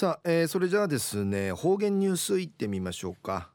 [0.00, 3.50] さあ、えー、それじゃあですね方言ニュースいってみましょうか、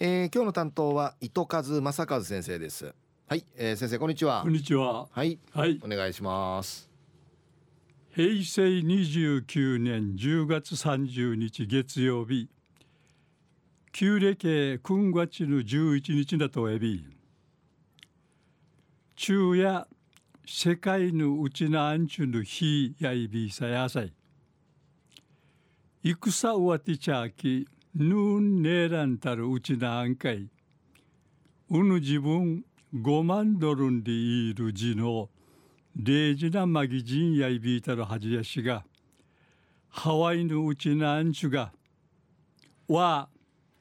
[0.00, 2.92] えー、今日の担当は糸数正和先生です。
[3.28, 4.42] はい、えー、先生こんにちは。
[4.42, 5.06] こんにちは。
[5.12, 6.90] はい、はい、お願いします。
[8.16, 12.48] 平成29年10月30日月曜日。
[13.92, 17.06] 旧暦君月の11日だとえび。
[19.14, 19.86] 昼夜
[20.44, 24.12] 世界のうちなあんちゅの日やいびさやさい
[26.06, 30.50] 戦うわてちゃきぬんねらんたるうちなあんかい。
[31.70, 32.62] うぬ自分
[32.94, 35.30] 5万ドルんでいる字の
[35.96, 38.84] 礼事なまぎじんやいびいたるはじやしが
[39.88, 41.72] ハワイのうちなあんちゅが
[42.86, 43.30] わ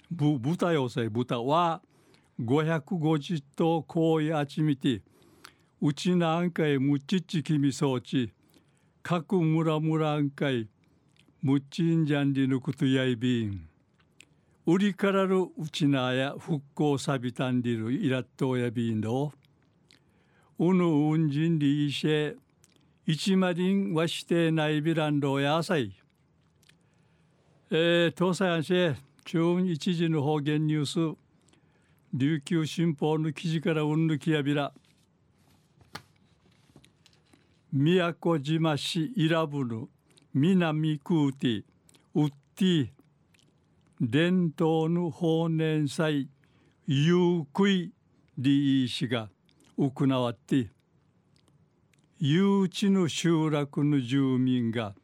[0.10, 1.82] ぶ豚よせ豚は
[2.40, 5.02] 550頭こうやちみて
[5.82, 8.32] うちなあんかいむちっちきみそうち
[9.02, 10.70] 各村村あんかい
[11.44, 13.68] むっちんじゃんりぬくとやいびん。
[14.66, 19.34] 売りからるうちなや復興さびたんりるいらっとやびんど。
[20.58, 22.38] うぬうんじんりいしえ、
[23.06, 25.94] 一まりんわしてないびらんろやさい。
[27.72, 31.18] えー、東西安市中一時の方言ニュース、
[32.14, 34.72] 琉球新報の記事からうんぬきやびら。
[37.74, 39.90] 宮古島市伊良部の
[40.36, 41.64] 南空テ
[42.16, 42.88] ウッティ
[44.02, 46.28] 伝統の法年祭
[46.88, 47.92] ゆうくい
[48.40, 49.30] リー氏が
[49.78, 50.72] 行わって
[52.18, 54.96] 誘致の集落の住民が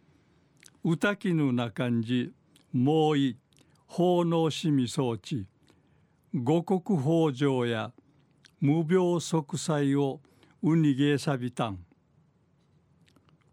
[0.83, 2.31] 歌きの中んじ
[2.73, 3.37] もうい
[3.85, 5.45] 奉納しみ装置
[6.33, 7.05] 五穀豊
[7.37, 7.91] 穣や
[8.61, 10.21] 無病息災を
[10.63, 11.85] うにげさびたん。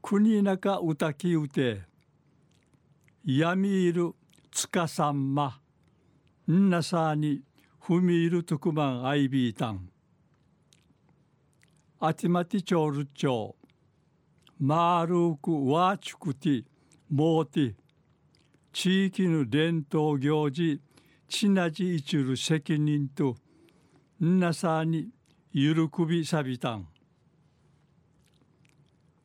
[0.09, 1.83] 国中歌きうて
[3.25, 4.12] 闇いる
[4.53, 5.59] つかさんま
[6.49, 7.43] んなさに
[7.81, 9.89] ふみいるとくまんあいびいたん
[11.99, 13.56] あちまてちょるちょ
[14.61, 16.62] まるくわちくて
[17.11, 17.75] もうて
[18.73, 20.81] 地域の伝統行事
[21.28, 23.34] ちなじいちる責任と
[24.23, 25.09] んなさに
[25.50, 26.87] ゆるくびさびたん。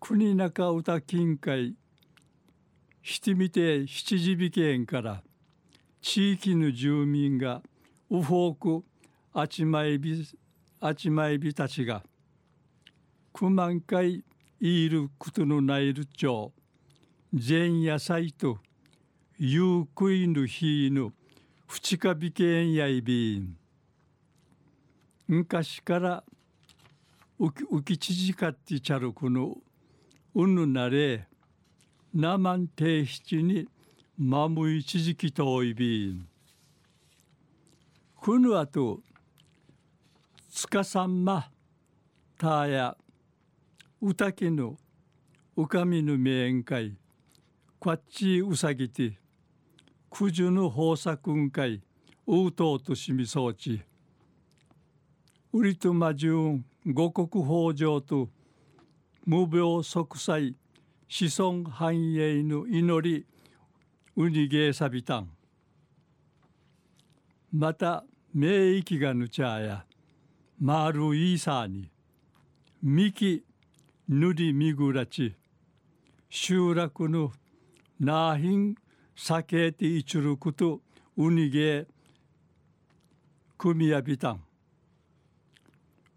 [0.04, 1.76] 国中歌近海
[3.04, 5.22] 七味亭七時美県から
[6.02, 7.62] 地域の住民が
[8.10, 8.86] ウフォーク
[9.32, 10.28] あちまいび
[10.80, 12.02] あちまいびたちが
[13.32, 14.24] 九万回
[14.60, 16.52] いることのないる町
[17.32, 18.58] 前夜祭と
[19.38, 21.14] ゆうくいぬひいぬ
[21.68, 23.56] ふちかびけんやいびん。
[25.28, 26.24] 昔から
[27.40, 29.58] 浮き縮かってちゃるこの
[30.34, 31.28] うぬなれ
[32.14, 33.68] なまんて七に
[34.18, 36.28] まむいちじきといびん。
[38.22, 39.02] くぬあと
[40.50, 41.50] つかさんま
[42.38, 42.96] たや
[44.02, 44.78] うたきぬ
[45.58, 46.96] うかみぬめんかい
[47.78, 49.18] こっちうさぎて
[50.10, 51.82] くじゅぬ豊作んかい
[52.26, 53.82] ううとうとしみそうち。
[55.52, 58.30] うりとまじゅん五穀豊穣と
[59.26, 60.56] 無病息災
[61.08, 63.26] 子孫繁栄の祈り
[64.16, 65.30] うにげさびたん
[67.54, 69.86] また名域がぬちゃや
[70.60, 71.90] まるいさに
[72.82, 73.44] みき
[74.08, 75.36] ぬりみぐらち
[76.30, 77.32] 集落の
[78.00, 78.76] なひん
[79.16, 80.82] さけていちること
[81.18, 81.86] うにげ
[83.58, 84.42] くみやびたん。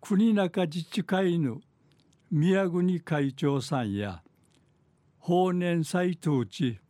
[0.01, 1.61] 国中自治会の
[2.37, 4.21] 宮国会長さんや
[5.21, 6.81] 法年祭統治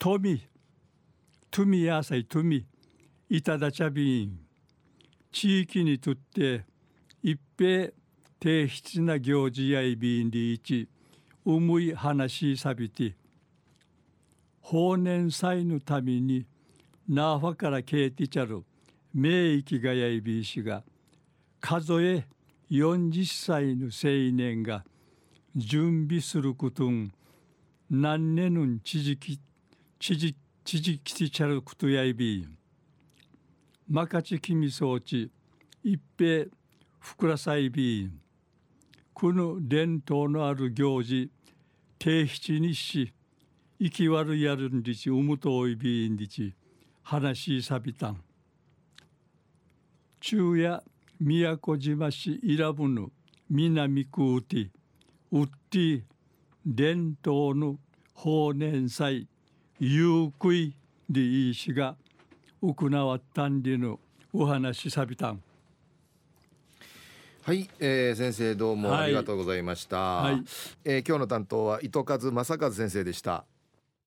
[0.00, 0.42] 富
[1.48, 2.66] 富やさい富
[3.30, 4.40] いただちゃびん
[5.30, 6.64] 地域にとって
[7.22, 7.92] 一平
[8.40, 10.88] 低質な行事やいびんりいち
[11.44, 13.14] 重い話さびて
[14.60, 16.44] 法年祭のために
[17.08, 18.64] ナーファからけいてちゃる
[19.14, 20.82] 名域がやいびいしが
[21.60, 22.26] 数え
[22.70, 24.84] 40歳の青年が
[25.56, 27.10] 準備することん
[27.90, 29.40] 何年の知識
[29.98, 32.46] 知識知識きてちゃることやいび
[33.88, 35.30] まかちきみそうち
[35.82, 36.44] 一平
[36.98, 38.10] ふくらさいび
[39.14, 41.30] この伝統のある行事
[41.98, 43.14] 定七にし
[43.80, 46.54] 生き悪やるんりちうむとおいびんりち
[47.02, 48.20] 話しさびたん。
[50.20, 50.82] 昼夜
[51.20, 53.10] 宮古島市伊良部の
[53.50, 54.70] 南区うて
[55.32, 56.04] うって
[56.64, 57.76] 伝統の
[58.14, 59.26] 法年祭
[59.80, 60.74] 有悔
[61.10, 61.96] でいいしが
[62.62, 63.98] 行わったんりの
[64.32, 65.42] お話さびたん。
[67.42, 70.44] はい、えー、先生どうもありがとうございました、はい。
[70.84, 73.44] えー今日の担当は糸数正和先生でした